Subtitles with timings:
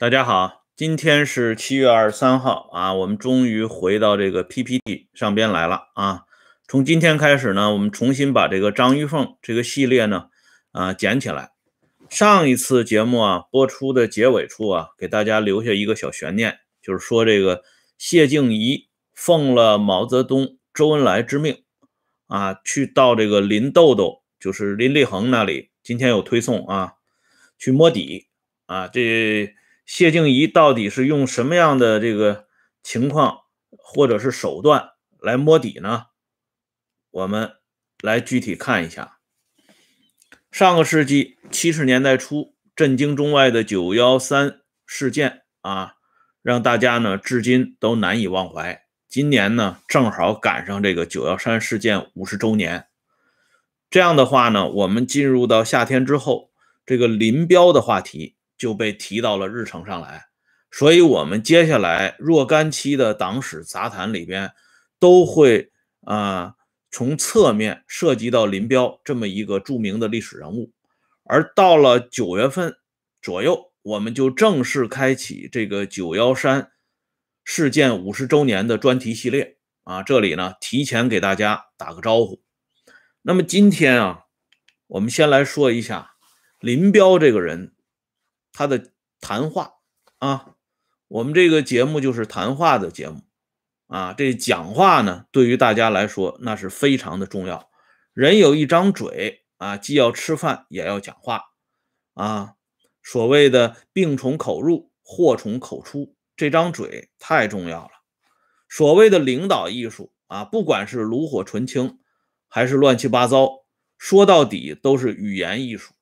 [0.00, 6.22] 大家好，今天是七月二十三号啊，我们终于回到这个 PPT 上边来了啊。
[6.66, 10.28] 从今天开始呢，我们重新把这个张玉凤这个系列呢
[10.72, 11.50] 啊捡起来。
[12.08, 17.62] 上一次节目啊播出的结尾处啊，给大家留下一个小悬念，就是说这个
[17.98, 21.62] 谢静怡奉了毛泽东、周恩来之命
[22.26, 26.94] 啊，去到这个林豆豆，就是林立恒那里，今天有推送啊，
[27.58, 28.28] 去摸底
[28.64, 29.54] 啊，这。
[29.92, 32.46] 谢静怡到底是用什么样的这个
[32.80, 33.40] 情况
[33.76, 36.04] 或者是手段来摸底呢？
[37.10, 37.54] 我们
[38.00, 39.18] 来具体看一下。
[40.52, 45.96] 上个世纪七十年代初，震惊中外的九幺三事件啊，
[46.40, 48.84] 让大家呢至今都难以忘怀。
[49.08, 52.86] 今年呢，正好赶上这个九幺三事件五十周年。
[53.90, 56.52] 这样的话呢，我们进入到夏天之后，
[56.86, 58.36] 这个林彪的话题。
[58.60, 60.26] 就被提到了日程上来，
[60.70, 64.52] 所以，我们接下来若干期的党史杂谈里边，
[64.98, 65.72] 都会
[66.02, 66.56] 啊
[66.90, 70.72] 从侧面涉及到林彪这么一个著名的历史人物。
[71.24, 72.76] 而到了九月份
[73.22, 76.70] 左右，我们就正式开启这个九幺三
[77.42, 80.02] 事件五十周年的专题系列啊。
[80.02, 82.42] 这里呢，提前给大家打个招呼。
[83.22, 84.24] 那么今天啊，
[84.86, 86.10] 我们先来说一下
[86.60, 87.72] 林彪这个人。
[88.52, 89.74] 他的谈话
[90.18, 90.54] 啊，
[91.08, 93.22] 我们这个节目就是谈话的节目
[93.86, 94.12] 啊。
[94.12, 97.70] 这讲话呢，对于大家来说那是非常的重要。
[98.12, 101.44] 人有一张嘴啊，既要吃饭也要讲话
[102.14, 102.54] 啊。
[103.02, 107.90] 所谓的病从口入，祸从口出，这张嘴太重要了。
[108.68, 111.98] 所谓的领导艺术啊，不管是炉火纯青
[112.46, 113.64] 还是乱七八糟，
[113.96, 115.94] 说到底都是语言艺术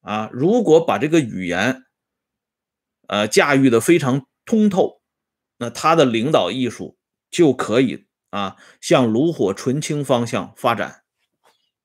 [0.00, 0.30] 啊。
[0.32, 1.84] 如果把这个语言，
[3.08, 5.00] 呃，驾驭的非常通透，
[5.58, 6.98] 那他的领导艺术
[7.30, 11.02] 就可以啊向炉火纯青方向发展。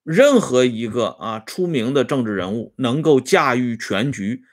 [0.04, 4.44] 任何一个啊出名的政治人物能够驾驭全局，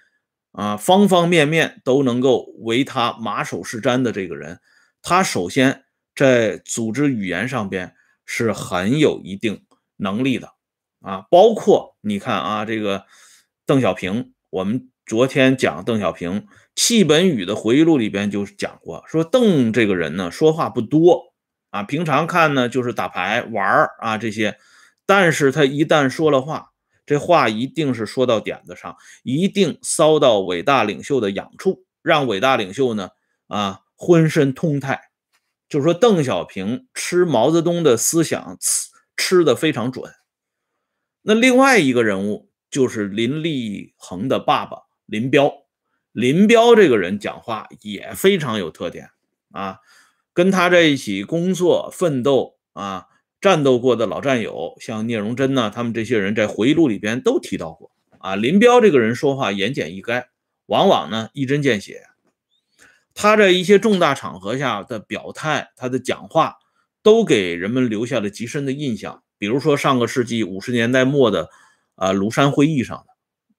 [0.52, 4.60] 啊方方面面都能够为他马首是瞻的这个人，
[5.00, 5.84] 他首先
[6.14, 7.94] 在组织语言上边
[8.26, 9.64] 是很有一定
[9.96, 10.52] 能力的
[11.00, 11.24] 啊。
[11.30, 13.06] 包括你看啊，这个
[13.64, 14.90] 邓小平，我们。
[15.08, 21.32] 昨天讲邓小平戚本禹的回忆录里边就讲过，说邓这个人呢说话不多
[21.70, 24.58] 啊，平常看呢就是打牌玩啊这些，
[25.06, 26.72] 但是他一旦说了话，
[27.06, 33.08] 这话一定是说到点子上，一定骚到伟大领袖的痒处，让伟大领袖呢
[33.46, 35.00] 啊浑身通泰。
[35.70, 40.12] 就是说邓小平吃毛泽东的思想吃吃的非常准。
[41.22, 44.87] 那另外一个人物就是林立恒的爸爸。
[45.08, 45.64] 林彪，
[46.12, 49.08] 林彪这个人讲话也非常有特点
[49.52, 49.78] 啊，
[50.34, 53.06] 跟他在一起工作奋斗啊，
[53.40, 58.36] 战斗过的老战友，像聂荣臻呢，他们这些人在回忆录里边都提到过啊。
[58.36, 60.26] 林彪这个人说话言简意赅，
[60.66, 62.02] 往往呢一针见血。
[63.14, 66.56] 他在一些重大场合下的表态，他的讲话
[67.02, 69.22] 都给人们留下了极深的印象。
[69.38, 71.48] 比如说上个世纪五十年代末的
[71.94, 73.17] 啊庐山会议上的。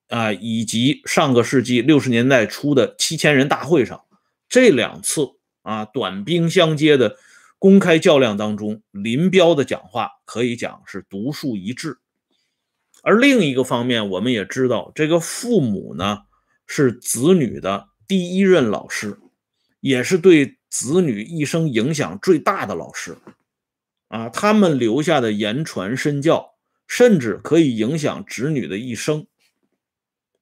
[0.10, 4.04] 啊，以及上个世纪六十年代初的七千人大会上，
[4.50, 5.22] 这两次
[5.62, 7.16] 啊短兵相接的
[7.60, 12.00] 公开较量当中，林彪的讲话可以讲是独树一帜。
[13.04, 16.24] 而另一个方面，我们也知道，这个父母呢
[16.66, 19.20] 是子女的第一任老师，
[19.80, 23.16] 也是对子女一生影响最大的老师
[24.08, 26.56] 啊，他们留下的言传身教，
[26.88, 29.28] 甚至可以影响子女的一生。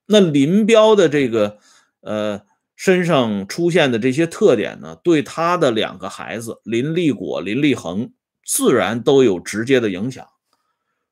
[0.10, 1.60] 那林彪的这个
[2.00, 2.42] 呃
[2.78, 8.14] 身上出现的这些特点呢，对他的两个孩子林立果、林立恒
[8.46, 10.26] 自然都有直接的影响。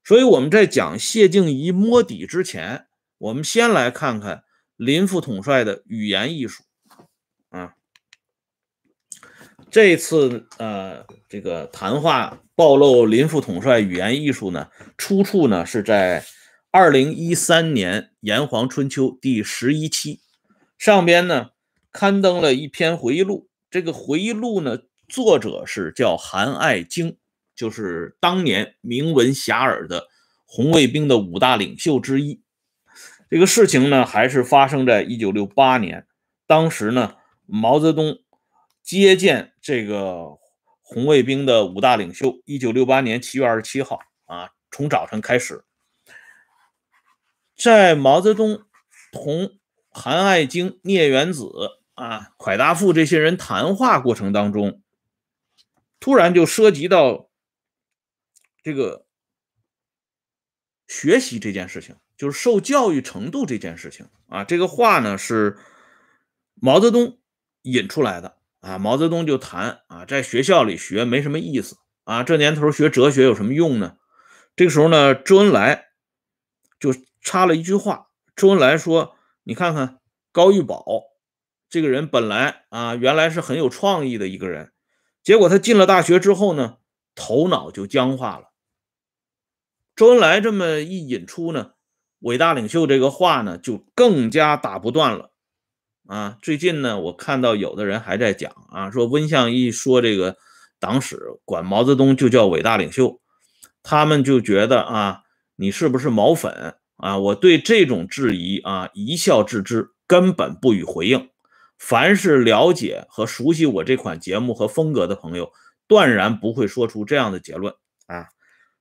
[0.03, 2.85] 所以我们在讲谢静怡摸底之前，
[3.17, 4.43] 我们先来看看
[4.77, 6.63] 林副统帅的语言艺术
[7.49, 7.73] 啊。
[9.69, 16.23] 这次呃这个谈话暴露林副统帅语言艺术呢，出处呢是在。
[16.77, 20.19] 二零一三年《炎黄春秋》第十一期
[20.77, 21.51] 上边呢
[21.89, 27.15] 刊登了一篇回忆录，这个回忆录呢作者是叫韩爱京，
[27.55, 30.07] 就是当年名闻遐迩的
[30.43, 32.41] 红卫兵的五大领袖之一。
[33.29, 36.05] 这个事情呢还是发生在一九六八年，
[36.45, 38.17] 当时呢毛泽东
[38.83, 40.37] 接见这个
[40.81, 42.41] 红卫兵的五大领袖。
[42.43, 45.63] 一九六八年七月二十七号啊，从早晨开始。
[47.55, 48.63] 在毛泽东
[49.11, 49.57] 同
[49.89, 51.49] 韩爱京、聂元子
[51.93, 54.81] 啊、蒯大富这些人谈话过程当中，
[55.99, 57.29] 突然就涉及到
[58.61, 59.05] 这个
[60.87, 64.43] 学习这件事情，就是受教育程度这件事情啊。
[64.43, 65.57] 这个话呢是
[66.55, 67.17] 毛泽东
[67.61, 68.77] 引出来的啊。
[68.77, 73.95] 毛泽东就谈啊，在学校里学没什么意思啊，这年头学哲学有什么用呢？
[74.57, 75.85] 这个时候呢，周恩来
[76.79, 76.93] 就
[77.25, 78.07] 插了一句话。
[78.35, 79.99] 周恩来说：“你看看
[80.31, 80.85] 高玉宝
[81.67, 84.71] 这个人，本来啊，原来是很有创意的一个人，
[85.23, 86.77] 结果他进了大学之后呢，
[87.15, 88.51] 头脑就僵化了。”
[89.95, 91.71] 周恩来这么一引出呢，
[92.19, 95.31] 伟大领袖这个话呢，就更加打不断了。
[96.07, 100.37] 啊，最近呢，我看到有的人还在讲啊，说温相一说这个
[100.79, 103.19] 党史管毛泽东就叫伟大领袖，
[103.81, 105.23] 他们就觉得啊，
[105.55, 106.75] 你是不是毛粉？
[106.97, 111.29] 啊，我对这种质疑啊一笑置之，根本不予回应。
[111.77, 115.51] 凡是了解和熟悉我这款节目和风格的朋友，
[115.87, 117.73] 断然不会说出这样的结论
[118.07, 118.27] 啊。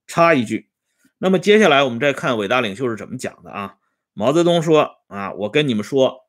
[0.07, 0.71] 插一句，
[1.19, 3.77] 那么接下来我们再看伟大领袖是怎么讲的啊？
[4.13, 6.29] 毛泽东说啊，我跟你们说，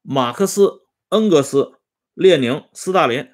[0.00, 1.72] 马克思、恩格斯、
[2.14, 3.28] 列宁、斯大林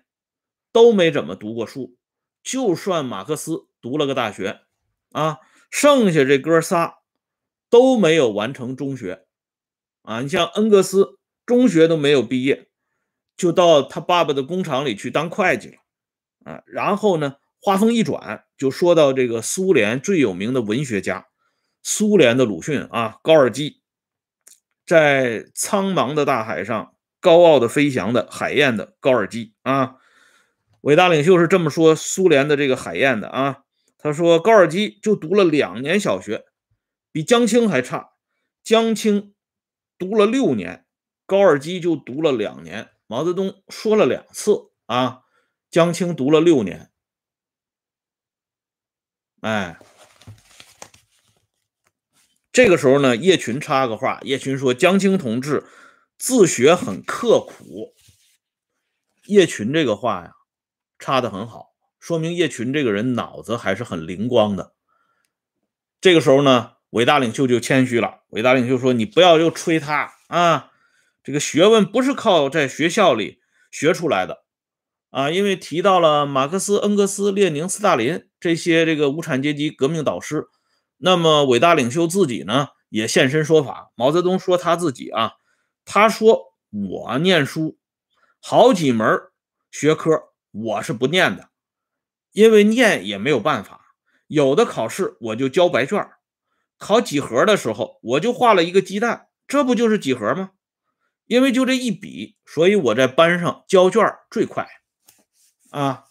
[0.72, 1.96] 都没怎么读过书，
[2.42, 4.62] 就算马克思读了个大学
[5.12, 5.38] 啊，
[5.70, 6.99] 剩下这哥仨。
[7.70, 9.24] 都没有完成中学，
[10.02, 12.68] 啊，你像恩格斯中学都没有毕业，
[13.36, 15.76] 就到他爸爸的工厂里去当会计了，
[16.44, 21.28] 啊，然后呢，话锋一转，就说到这个苏联最有名的文学家，
[21.82, 23.80] 苏联的鲁迅啊，高尔基，
[24.84, 29.94] 在苍茫的大海上高傲的飞翔的海燕的高尔基啊，
[30.80, 33.58] 伟大领袖是这么说苏联的这个海燕的啊，
[33.96, 36.46] 他说高尔基就读了两年小学。
[37.12, 38.12] 比江青还差，
[38.62, 39.34] 江青
[39.98, 40.86] 读了六年，
[41.26, 42.90] 高尔基就读了两年。
[43.08, 45.22] 毛泽东说了两次啊，
[45.68, 46.92] 江青读了六年。
[49.40, 49.80] 哎，
[52.52, 55.66] 这个时候呢，叶群插个话，叶群说江青同志
[56.16, 57.94] 自学很刻苦。
[59.24, 60.34] 叶群这个话呀，
[61.00, 64.76] 插的很好，说明叶群这个人脑子还是很灵光的。
[66.00, 66.76] 这个时候呢。
[66.90, 68.20] 伟大领袖就谦虚了。
[68.30, 70.70] 伟大领袖说：“你不要又吹他啊，
[71.22, 73.40] 这个学问不是靠在学校里
[73.70, 74.44] 学出来的
[75.10, 80.46] 啊，因为提到了马克思、恩格斯、列宁、斯大林这些这个无产阶级革命导师。
[80.98, 83.90] 那么伟大领袖自己呢，也现身说法。
[83.94, 85.32] 毛泽东说他自己啊，
[85.84, 87.78] 他说我念书
[88.40, 89.06] 好几门
[89.70, 90.10] 学科
[90.50, 91.48] 我是不念的，
[92.32, 93.94] 因为念也没有办法，
[94.26, 96.04] 有的考试我就交白卷。”
[96.80, 100.52] 考几何的时候，我就画了一个鸡蛋，这不就是几何吗？
[101.26, 104.66] 因为就这一笔，所以我在班上交卷最快
[105.70, 106.06] 啊。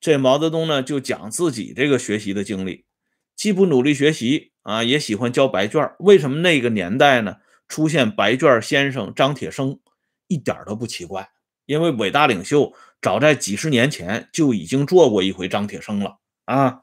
[0.00, 2.86] 这毛泽东呢，就讲自己这个学习的经历，
[3.34, 5.92] 既不努力学习啊，也喜欢交白卷。
[5.98, 9.80] 为什么那个年代呢出现白卷先生张铁生，
[10.28, 11.28] 一点都不奇怪，
[11.66, 12.72] 因为伟大领袖
[13.02, 16.82] 早在几十年前就已经做过一回张铁生了啊。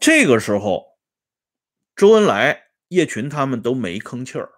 [0.00, 0.91] 这个时候。
[1.94, 4.50] 周恩来、叶群他们都没吭气儿。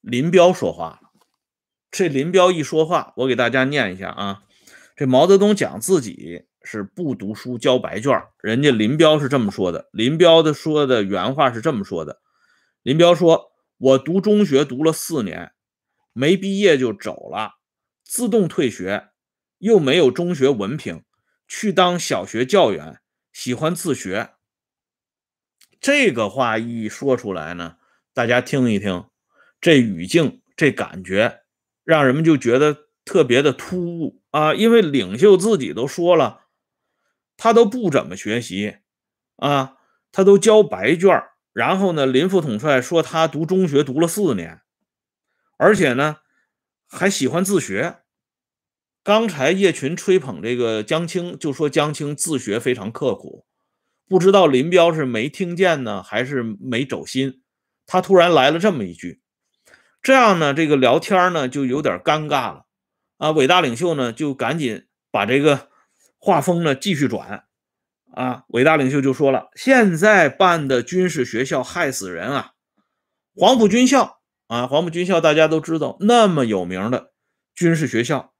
[0.00, 1.10] 林彪说话了。
[1.90, 4.42] 这林彪一说话，我给大家念一下啊。
[4.94, 9.88] 这毛泽东讲自己是不读书交白卷，人家林彪是这么说的。
[9.92, 12.20] 林彪的说的原话是这么说的：
[12.82, 15.52] 林彪说，我读中学读了四年，
[16.12, 17.54] 没毕业就走了，
[18.04, 19.08] 自动退学，
[19.58, 21.02] 又没有中学文凭，
[21.48, 23.00] 去当小学教员，
[23.32, 24.35] 喜欢自学。
[25.86, 27.76] 这个话一说出来呢，
[28.12, 29.04] 大家听一听，
[29.60, 31.42] 这语境、这感觉，
[31.84, 34.52] 让人们就觉得特别的突兀啊！
[34.52, 36.46] 因为领袖自己都说了，
[37.36, 38.78] 他都不怎么学习
[39.36, 39.76] 啊，
[40.10, 44.62] 他都交白卷然后呢，林副统帅说他读中学读了四年，
[45.56, 46.16] 而且呢，
[46.88, 47.98] 还喜欢自学。
[49.04, 53.46] 刚才叶群吹捧这个江青，就说江青自学非常刻苦。
[54.08, 57.42] 不知道林彪是没听见呢，还是没走心？
[57.86, 59.20] 他突然来了这么一句，
[60.02, 62.66] 这样呢，这个聊天呢就有点尴尬了
[63.18, 63.30] 啊。
[63.30, 65.68] 伟大领袖呢就赶紧把这个
[66.18, 67.44] 画风呢继续转
[68.12, 68.44] 啊。
[68.48, 72.52] 伟大领袖就说了：“现在办的军事学校害死人啊！
[73.34, 77.12] 黄埔军校啊，黄埔军校大家都知道，那么有名的
[77.54, 78.32] 军事学校。”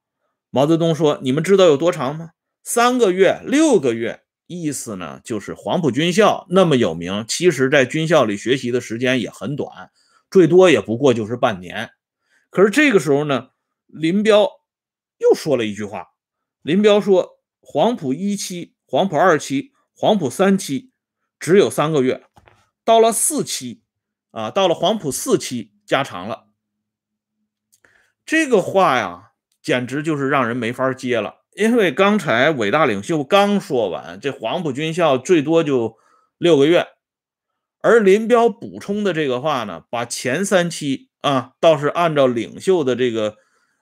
[0.51, 2.31] 毛泽东说：“你们知道有多长吗？
[2.63, 9.91] 三个月、六个月。”意思呢，就是黄埔军校那么有名，其实，在军校里学习的时间也很短，
[10.31, 11.91] 最多也不过就是半年。
[12.49, 13.49] 可是这个时候呢，
[13.85, 14.49] 林彪
[15.17, 16.07] 又说了一句话，
[16.61, 20.91] 林彪说：“黄埔一期、黄埔二期、黄埔三期
[21.39, 22.25] 只有三个月，
[22.85, 23.83] 到了四期，
[24.31, 26.47] 啊，到了黄埔四期加长了。”
[28.25, 31.36] 这个话呀，简直就是让人没法接了。
[31.57, 35.97] 因为刚才伟大领袖刚说完，这黄埔军校最多就
[36.37, 36.85] 六个月，
[37.81, 43.37] 而林彪补充的这个话呢，把前三期啊，倒是按照领袖的这个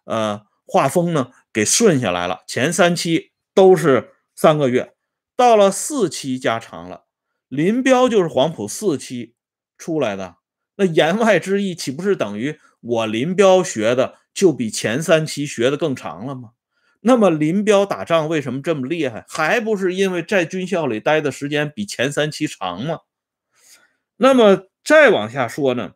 [0.06, 2.44] 呃画风呢给顺下来了。
[2.48, 4.94] 前三期都是三个月，
[5.36, 7.04] 到了四期加长了。
[7.50, 9.36] 林彪就是黄埔四期
[9.78, 10.38] 出来的，
[10.78, 16.52] 那言外之意岂不是等于我林彪学的就比前三期学的更长了吗？
[17.08, 19.26] 那么林彪打仗为什么这么厉害？
[19.30, 23.02] 还不是因为在军校里待的时间比前三期长吗？
[24.18, 25.92] 那么再往下说呢，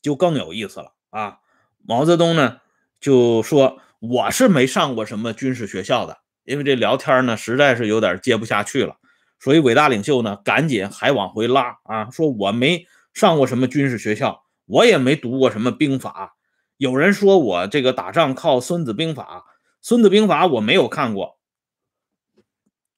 [0.00, 1.40] 就更有意思了啊！
[1.84, 2.62] 毛泽东呢
[2.98, 8.96] 就说：“我是没上过什么军事学校的，因为这聊天呢实在是有点接不下去了。”
[9.38, 16.36] 所以伟大领袖呢赶紧还往回拉啊，说我没上过什么军事学校，我也没读过什么兵法。
[16.78, 19.44] 有人说我这个打仗靠《孙子兵法》。
[19.88, 21.38] 《孙子兵法》我没有看过。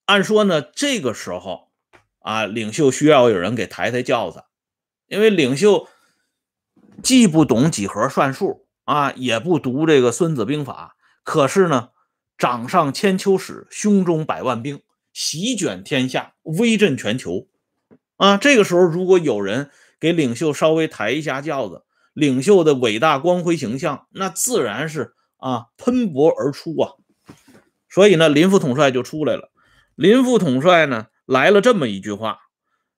[0.07, 1.69] 按说呢，这个时候
[2.21, 4.45] 啊，领袖需要有人给抬抬轿子，
[5.07, 5.87] 因为领袖
[7.03, 11.91] 既不懂几何算术啊，也不读这个《孙子兵法》，可是呢，
[12.39, 14.81] 掌上千秋史，胸中百万兵，
[15.13, 17.49] 席卷天下，威震全球
[18.17, 18.39] 啊。
[18.39, 25.17] 这个时候，如果有人给领袖稍微抬一下轿子，领袖的伟大光辉形象，那自然是。
[25.39, 26.93] 啊，喷薄而出啊！
[27.89, 29.51] 所以呢，林副统帅就出来了。
[29.95, 32.39] 林副统帅呢，来了这么一句话：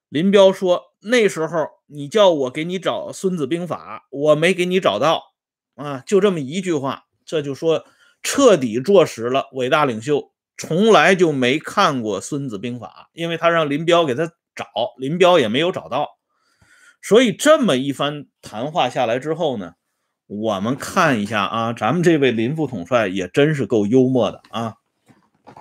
[0.09, 5.33] 林彪说，那时候你叫我给你找《孙子兵法》，我没给你找到
[5.75, 7.85] 啊，就这么一句话，这就说
[8.21, 14.65] 彻底坐实了伟大领袖从来就没看过《孙子兵法》，因为他让林彪给他找，
[14.97, 16.09] 林彪也没有找到。
[17.01, 19.73] 所以这么一番谈话下来之后呢？
[20.31, 24.75] 我们看一下啊，咱们这位林副统帅也真是够幽默的啊！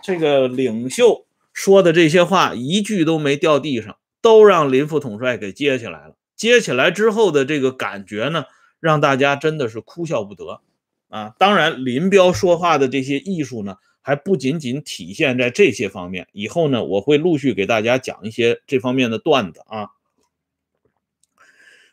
[0.00, 6.14] 这个领袖说的这些话一句都没掉地上，都让林副统帅给接起来了。
[6.36, 8.44] 接起来之后的这个感觉呢，
[8.78, 10.60] 让大家真的是哭笑不得
[11.08, 11.34] 啊！
[11.36, 16.28] 当然，林彪说话的这些艺术呢，还不仅仅体现在这些方面。
[16.30, 19.88] 以后呢，我会陆续给大家讲一些这方面的段子啊。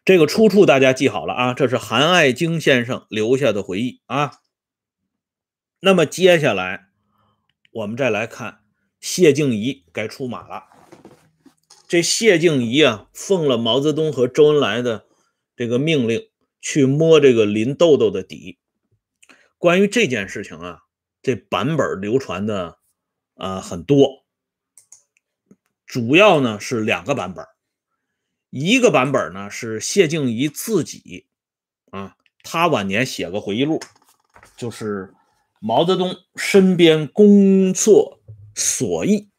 [0.07, 4.31] 这个出处大家记好了啊，这是韩爱京先生留下的回忆啊。
[5.81, 6.87] 那么接下来
[7.71, 8.61] 我们再来看
[9.01, 10.63] 谢静怡该出马了。
[11.89, 15.07] 这谢静怡啊，奉了毛泽东和周恩来的
[15.57, 16.29] 这个命令，
[16.61, 18.59] 去摸这个林豆豆的底。
[19.57, 20.79] 关于这件事情啊，
[21.21, 22.77] 这版本流传的
[23.35, 24.23] 啊很多，
[25.85, 27.45] 主要呢是两个版本。
[28.59, 31.27] 一个版本呢是谢静怡自己
[31.91, 33.79] 啊，他晚年写个回忆录，
[34.57, 35.13] 就是
[35.59, 38.19] 毛泽东身边工作
[38.55, 39.29] 所忆。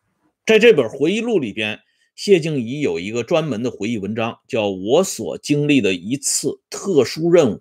[0.46, 1.80] 在这本回忆录里边，
[2.14, 7.56] 谢静怡有一个专门的回忆文章，叫《我所经历的一次特殊任务》，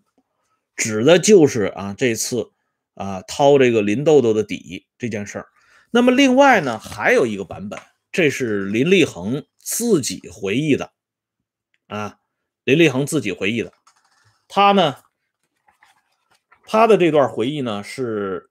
[0.75, 2.51] 指的就是啊这次
[2.93, 5.47] 啊掏这个林豆豆的底这件事儿。
[5.89, 7.79] 那么另外呢还有一个版本，
[8.11, 10.91] 这是林立恒自己回忆的。
[11.87, 12.19] 啊，
[12.63, 13.71] 林立恒自己回忆的，
[14.47, 14.97] 他呢，
[16.65, 18.49] 他的这段回忆呢是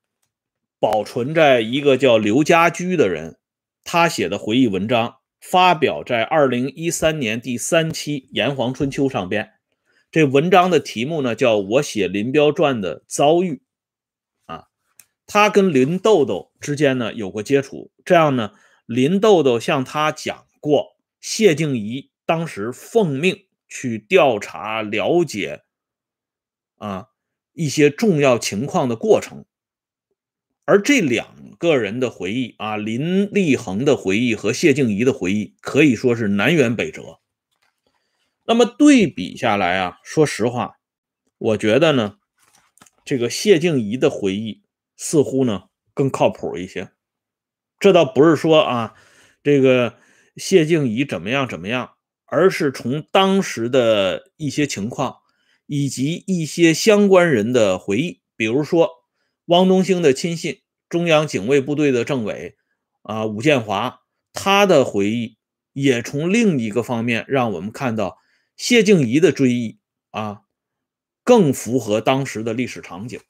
[0.78, 3.38] 保存在一个叫刘家驹的人
[3.84, 9.52] 他写的回忆文章，发表在二零一三年第三期《炎黄春秋》上边。
[10.10, 13.60] 这文章的题目呢叫《我写林彪传的遭遇》
[14.54, 14.68] 啊，
[15.26, 18.52] 他跟林豆豆之间呢有过接触，这样呢，
[18.86, 22.10] 林豆豆向他讲过谢静怡。
[22.26, 25.62] 当时奉命去调查了解
[26.76, 27.08] 啊
[27.52, 29.46] 一些重要情况的过程，
[30.64, 37.20] 而这两个人的回忆啊，林立恒的回忆和谢静怡的回忆可以说是南辕北辙。
[38.44, 40.76] 那么对比下来啊，说实话，
[41.38, 42.18] 我觉得呢，
[43.04, 44.62] 这个谢静怡的回忆
[44.96, 46.90] 似乎呢更靠谱一些。
[47.78, 48.94] 这倒不是说啊，
[49.42, 49.98] 这个
[50.36, 51.95] 谢静怡怎么样怎么样。
[52.26, 55.18] 而是从当时的一些情况，
[55.66, 58.90] 以及一些相关人的回忆，比如说
[59.46, 62.56] 汪东兴的亲信、中央警卫部队的政委
[63.02, 64.00] 啊武建华，
[64.32, 65.36] 他的回忆
[65.72, 68.18] 也从另一个方面让我们看到
[68.56, 69.78] 谢静怡的追忆
[70.10, 70.42] 啊
[71.22, 73.20] 更符合当时的历史场景。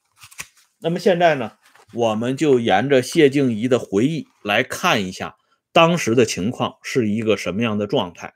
[0.79, 1.53] 那么现在呢，
[1.93, 5.35] 我们就沿着谢静怡的回忆来看一下
[5.71, 8.33] 当时的情况是一个什么样的状态。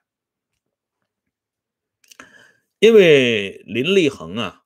[2.82, 4.64] 因为林立恒啊，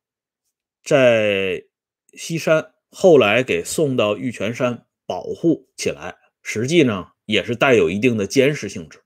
[0.85, 1.65] 在
[2.13, 9.03] 西山后来给送到玉泉山保护起来，实际呢也是带有一定的监视性质。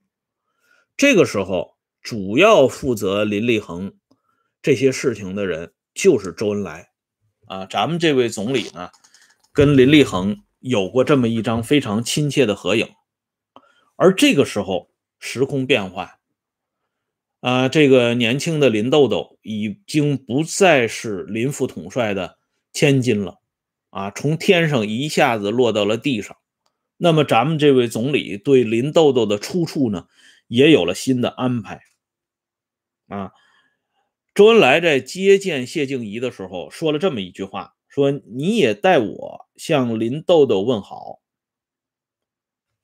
[0.96, 3.94] 这个时候，主要负责林立恒
[4.62, 6.90] 这些事情的人就是周恩来
[7.48, 7.66] 啊。
[7.66, 8.90] 咱们这位总理呢，
[9.52, 12.88] 跟林立恒有过这么一张非常亲切的合影。
[13.96, 16.19] 而这个时候，时空变换。
[17.40, 22.38] 啊，这个年轻的林豆豆已经不再是林副统帅的
[22.72, 23.40] 千金了，
[23.88, 26.36] 啊，从天上一下子落到了地上。
[26.98, 30.06] 那么，咱们这位总理对林豆豆的出处呢，
[30.48, 31.80] 也有了新的安排。
[33.08, 33.32] 啊，
[34.34, 41.20] 周恩来在接见谢静怡的时候说了这么一句话：“说你也代我向林豆豆问好。”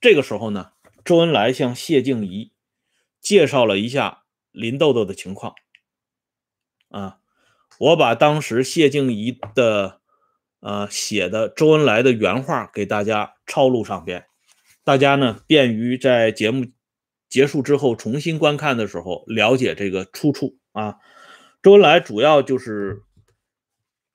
[0.01, 0.71] 这个时候呢，
[1.05, 2.53] 周恩来向谢静怡
[3.21, 4.23] 介绍了一下。
[4.57, 5.55] 林豆豆的情况
[6.89, 7.19] 啊，
[7.79, 10.01] 我把当时谢静怡的
[10.61, 14.27] 呃写的周恩来的原话给大家抄录上边，
[14.83, 16.67] 大家呢便于在节目
[17.29, 20.97] 结束之后重新观看的时候了解这个出处啊。
[21.63, 23.03] 周恩来主要就是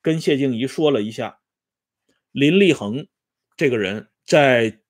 [0.00, 1.38] 跟谢静怡说了一下，
[2.32, 3.06] 林立恒
[3.56, 4.80] 这个人在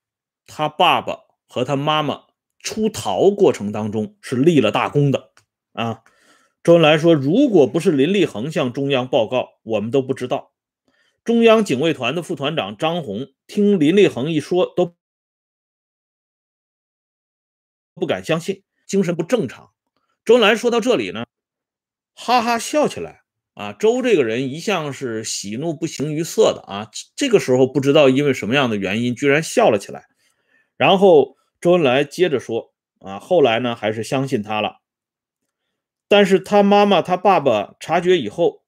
[0.46, 2.26] 他爸爸和他妈妈
[2.60, 5.31] 出逃过程当中是立了大功的。
[5.72, 6.02] 啊，
[6.62, 10.52] 周恩来说：“如果不是林立恒向中央报告，我们都不知道。”
[11.24, 14.96] 中央警卫团的副团长张宏听林立恒一说，都
[17.94, 19.70] 不敢相信，精神不正常。
[20.24, 21.24] 周恩来说到这里呢，
[22.14, 23.22] 哈哈笑起来。
[23.54, 30.06] 啊，周这个人一向是喜怒不形于色的啊，这个时候不知道因为什么样的原因，居然笑了起来。
[30.76, 34.81] 然后周恩来接着说：“啊，后来呢，还是相信他了。”
[36.12, 38.66] 但是他妈妈、他爸爸察觉以后，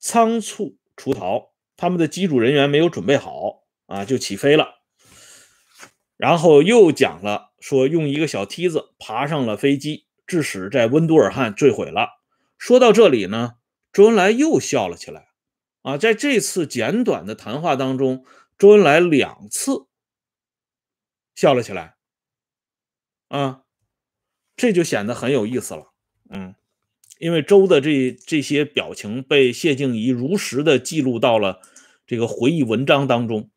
[0.00, 4.80] 仓促出逃，他们的机组人员没有准备好啊，就起飞了。
[6.16, 12.08] 然后又讲了说，用一个小梯子爬上了飞机，致使在温都尔汗坠毁了。
[12.58, 13.58] 说到这里呢，
[13.92, 15.28] 周恩来又笑了起来。
[15.82, 18.24] 啊，在这次简短的谈话当中，
[18.58, 19.86] 周恩来两次
[21.36, 21.94] 笑了起来。
[23.28, 23.62] 啊，
[24.56, 25.87] 这就显得很有意思了。
[26.30, 26.54] 嗯，
[27.18, 31.60] 因为周的这这些表情被谢静怡如实的记录到了
[32.06, 33.50] 这个回忆文章当中，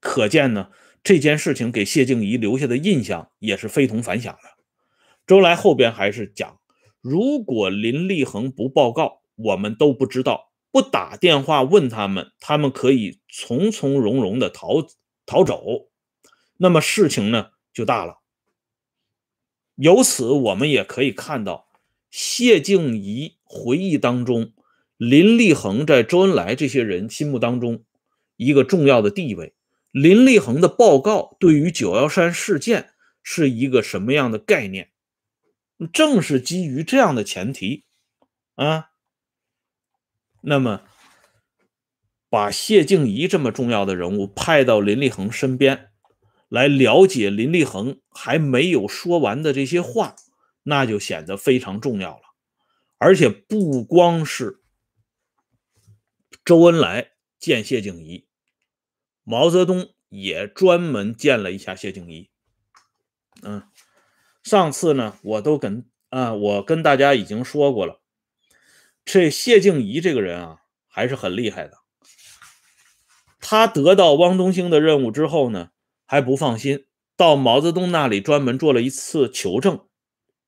[0.00, 0.70] 可见呢
[1.02, 4.50] 这件事情给谢静怡留下的印象也是非同凡响的。
[5.26, 6.58] 周来后边还是讲，
[7.00, 14.86] 如果林立恒不报告，我们都不知道；不打电话问他们，他们可以从从容容的逃
[15.26, 15.88] 逃走，
[16.56, 18.17] 那么事情呢就大了。
[19.78, 21.68] 由此，我们也可以看到
[22.10, 24.52] 谢静怡回忆当中，
[24.96, 27.84] 林立恒在周恩来这些人心目当中
[28.36, 29.54] 一个重要的地位。
[29.92, 32.90] 林立恒的报告对于九幺三事件
[33.22, 34.90] 是一个什么样的概念？
[35.92, 37.84] 正是基于这样的前提
[38.56, 38.90] 啊，
[40.40, 40.82] 那么
[42.28, 45.87] 把谢静怡这么重要的人物派到林立恒身边。
[46.48, 50.16] 来了解林立恒还没有说完的这些话，
[50.62, 52.22] 那就显得非常重要了。
[52.98, 54.60] 而且不光是
[56.44, 58.26] 周恩来见谢静怡，
[59.22, 62.30] 毛泽东也专门见了一下谢静怡。
[63.42, 63.62] 嗯，
[64.42, 68.00] 上次呢，我都跟啊，我跟大家已经说过了，
[69.04, 71.78] 这谢静怡这个人啊，还是很厉害的。
[73.38, 75.70] 他得到汪东兴的任务之后呢？
[76.10, 76.86] 还不放心，
[77.18, 79.80] 到毛泽东那里专门做了一次求证。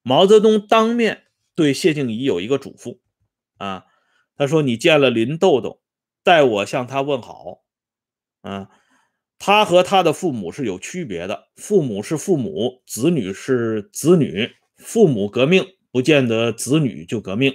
[0.01, 3.01] 毛泽东当面对谢静怡有一个嘱咐，
[3.59, 3.85] 啊，
[4.39, 5.83] 他说：“你见了林豆豆，
[6.25, 7.59] 代我向他问好。
[8.41, 8.71] 啊，
[9.39, 14.53] 他和他的父母是有区别的，父母是父母，子女是子女。
[14.79, 17.53] 父母革命不见得子女就革命，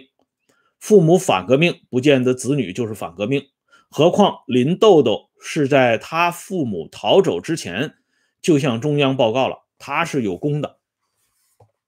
[0.79, 3.47] 父母反革命不见得子女就是反革命。
[3.89, 7.97] 何况林豆豆。”是在他父母逃走之前
[8.41, 10.79] 就向中央报告了，他是有功的。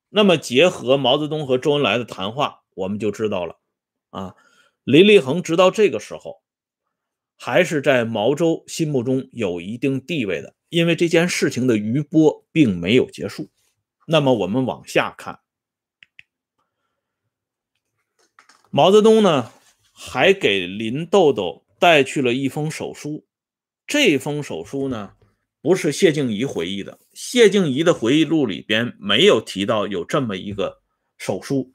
[0.10, 3.58] 那么结合毛泽东和周恩来的谈话，我们就知道了
[4.12, 4.36] 啊，
[4.84, 6.44] 林立恒直到这个时候
[7.36, 13.50] 还是在毛周心目中有一定地位的，因为这件事情的余波并没有结束。
[14.06, 15.40] 那么我们往下看，
[18.70, 19.52] 毛泽东呢
[19.92, 23.27] 还给林豆豆带去了一封手书。
[23.88, 25.14] 这封手书呢，
[25.62, 30.82] 不是谢静怡回忆的，谢静怡的回忆录里边没有提到有这么一个
[31.18, 31.72] 手书，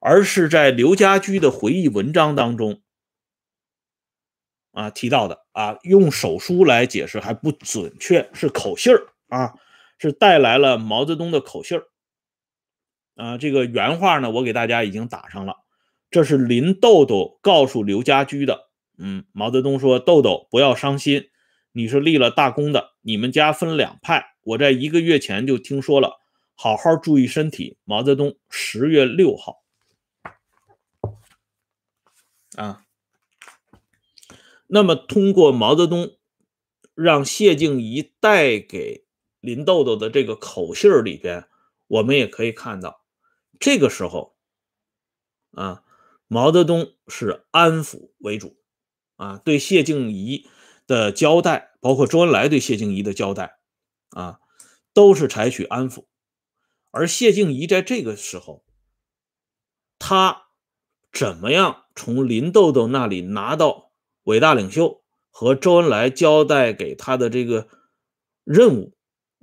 [0.00, 2.80] 而是在刘家驹的回忆文章当中
[4.72, 9.52] 啊提到的啊，用手书来解释还不准确，是口信儿啊，
[9.98, 11.84] 是带来了毛泽东的口信儿
[13.16, 13.36] 啊。
[13.36, 15.56] 这个原话呢，我给大家已经打上了，
[16.10, 18.70] 这是林豆豆告诉刘家驹的。
[18.96, 21.28] 嗯，毛泽东说：“豆豆不要伤心。”
[21.76, 24.36] 你是立了大功的，你们家分两派。
[24.44, 26.20] 我在一个月前就听说了，
[26.54, 27.78] 好好注意身体。
[27.82, 29.64] 毛泽东十月六号
[32.54, 32.84] 啊。
[34.68, 36.16] 那么通过毛泽东
[36.94, 39.04] 让谢静怡带给
[39.40, 41.48] 林豆豆的这个口信里边，
[41.88, 43.04] 我们也可以看到，
[43.58, 44.36] 这个时候
[45.50, 45.82] 啊，
[46.28, 48.56] 毛泽东是安抚为主
[49.16, 50.48] 啊，对谢静怡。
[50.86, 53.58] 的交代，包括周恩来对谢静怡的交代，
[54.10, 54.40] 啊，
[54.92, 56.04] 都是采取安抚。
[56.90, 58.64] 而谢静怡在这个时候，
[59.98, 60.44] 他
[61.12, 63.90] 怎么样从林豆豆那里拿到
[64.24, 67.68] 伟大领袖和周恩来交代给他的这个
[68.44, 68.96] 任务，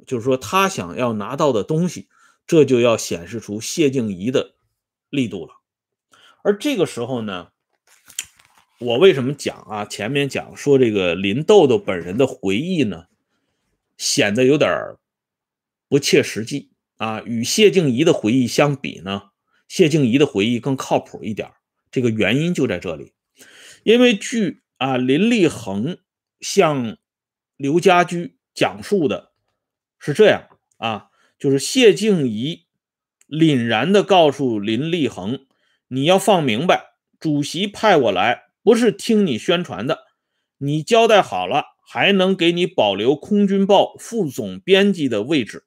[0.06, 2.08] 就是说他想要拿到的东西，
[2.48, 4.56] 这就要显示出谢静怡的
[5.10, 5.56] 力度了。
[6.44, 7.52] 而这个时候呢？
[8.82, 9.86] 我为什么讲啊？
[9.86, 13.06] 前面讲说这个林豆豆本人的回忆呢，
[13.96, 14.72] 显得有点
[15.88, 17.22] 不切实际啊。
[17.22, 19.30] 与谢静怡的回忆相比呢，
[19.68, 21.52] 谢静怡的回忆更靠谱一点。
[21.92, 23.14] 这个原因就在这里，
[23.84, 26.00] 因为据啊林立恒
[26.40, 26.98] 向
[27.58, 29.32] 刘家驹讲述的
[30.00, 32.66] 是这样啊，就是谢静怡
[33.28, 35.46] 凛然地告诉林立恒
[35.90, 40.06] ：“你要放明白，主席派我来。”不是听你宣传的，
[40.58, 45.66] 你交代好了，还能给你保留《空军报》副总编辑的位置。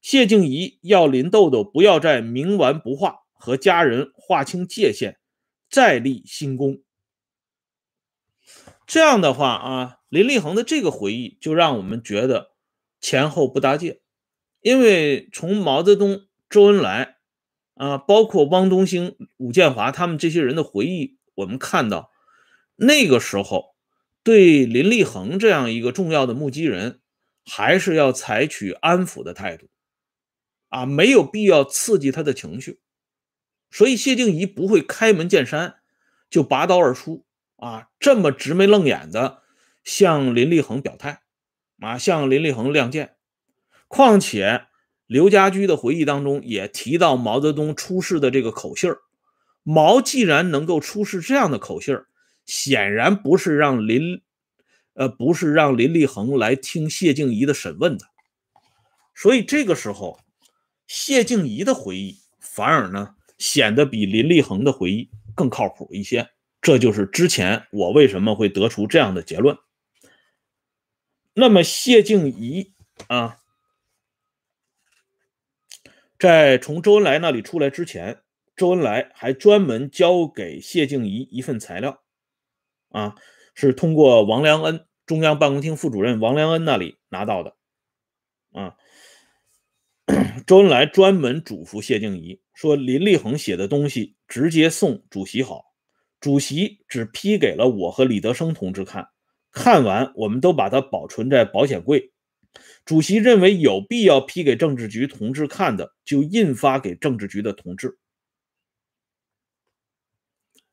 [0.00, 5.18] 谢静怡要林豆豆不要再冥顽不化，和家人划清界限，
[5.70, 6.82] 再立新功。
[8.86, 12.50] 这样的话啊，林立恒的这个回忆就让我们觉得
[13.00, 14.02] 前后不搭界，
[14.60, 17.16] 因为从毛泽东、周恩来
[17.74, 21.16] 啊，包括汪东兴、武建华他们这些人的回忆。
[21.34, 22.10] 我们看到，
[22.76, 23.74] 那个时候
[24.22, 27.00] 对林立恒这样一个重要的目击人，
[27.44, 29.68] 还是要采取安抚的态度，
[30.68, 32.80] 啊，没有必要刺激他的情绪，
[33.70, 35.76] 所以谢静怡不会开门见山
[36.30, 39.42] 就拔刀而出，啊，这么直眉愣眼的
[39.82, 41.22] 向林立恒表态，
[41.80, 43.16] 啊，向林立恒亮剑。
[43.88, 44.66] 况且
[45.06, 48.98] 刘家驹的回忆当中也提到毛泽东出事的这个口信儿。
[49.66, 51.98] 毛既然能够出示这样的口信，
[52.44, 54.22] 显然不是让林，
[54.92, 58.06] 呃，不是让林立恒来听谢静怡的审问的。
[59.14, 60.20] 所以这个时候，
[60.86, 66.28] 谢静怡的回忆反而呢显得比林立恒的回忆更靠谱一些。
[66.60, 69.56] 这就是之前我为什么会得出这样的结论。
[71.32, 72.74] 那么谢静怡
[73.06, 73.38] 啊，
[76.18, 78.23] 在从周恩来那里出来之前。
[78.56, 82.02] 周恩来还专门交给谢静怡一份材料，
[82.90, 83.16] 啊，
[83.54, 87.56] 是通过王良恩中央办公厅副主任王良恩那里拿到的，
[88.52, 88.76] 啊，
[90.46, 95.64] 周恩来专门嘱咐谢静怡说：“林立恒写的东西直接送主席好，
[96.20, 99.08] 主席只批给了我和李德生同志看，
[99.50, 102.12] 看完我们都把它保存在保险柜。
[102.84, 107.98] 主席认为有必要批给政治局同志看的，就印发给政治局的同志。”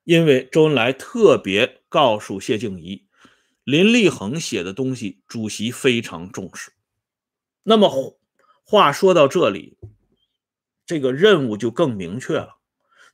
[0.04, 3.06] 因为周恩来特别告诉谢静怡，
[3.64, 6.72] 林立恒写的东西，主席非常重视。
[7.64, 8.18] 那么
[8.64, 9.78] 话说到这里，
[10.86, 12.58] 这个任务就更明确了，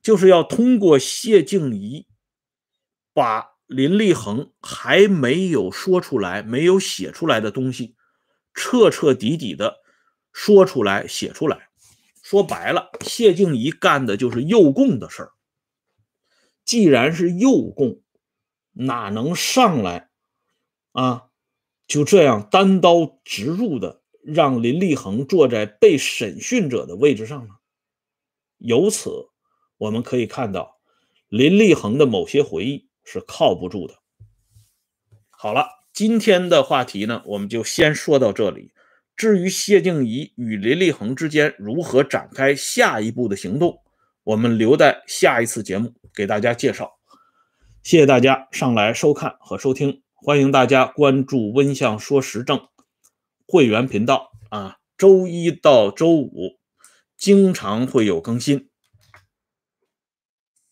[0.01, 2.07] 就是要通过谢静怡，
[3.13, 7.95] 把林立恒还没有说出来、没有写出来的东西，
[8.53, 9.81] 彻彻底底的
[10.31, 11.67] 说出来、写出来。
[12.23, 15.31] 说白了，谢静怡干的就是诱供的事儿。
[16.67, 18.01] 既然是诱供，
[18.73, 20.09] 哪能上来
[20.91, 21.29] 啊？
[21.87, 27.55] 就这样单刀直入的让林立恒坐在被审讯者的位置上呢？
[28.57, 29.29] 由此
[29.77, 30.77] 我们可以看到，
[31.29, 33.95] 林立恒的某些回忆是靠不住的。
[35.29, 38.73] 好了，今天的话题呢，我们就先说到这里。
[39.15, 43.81] 至于谢静怡与林立恒之间如何展开下一步的行动，
[44.23, 45.93] 我们留待下一次节目。
[46.17, 46.97] 给大家介绍。
[47.83, 52.67] 谢谢大家上来收看和收听，欢迎大家关注温相说时政
[53.45, 56.57] 会员频道啊，周一到周五
[57.15, 58.71] 经常会有更新。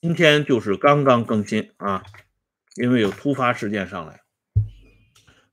[0.01, 2.03] 今天就是刚刚更新啊，
[2.75, 4.21] 因为有突发事件上来。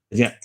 [0.09, 0.38] 再见。